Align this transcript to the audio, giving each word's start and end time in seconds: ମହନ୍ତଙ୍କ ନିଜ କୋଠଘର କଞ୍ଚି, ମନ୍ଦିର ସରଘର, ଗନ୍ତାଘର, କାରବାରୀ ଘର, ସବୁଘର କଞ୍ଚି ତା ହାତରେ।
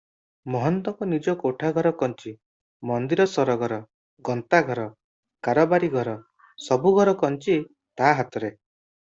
ମହନ୍ତଙ୍କ 0.53 1.07
ନିଜ 1.09 1.33
କୋଠଘର 1.41 1.91
କଞ୍ଚି, 1.99 2.33
ମନ୍ଦିର 2.91 3.27
ସରଘର, 3.35 3.77
ଗନ୍ତାଘର, 4.31 4.87
କାରବାରୀ 5.49 5.93
ଘର, 5.99 6.17
ସବୁଘର 6.71 7.17
କଞ୍ଚି 7.23 7.61
ତା 8.03 8.13
ହାତରେ। 8.23 8.53